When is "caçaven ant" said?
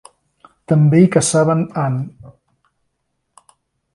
1.15-1.99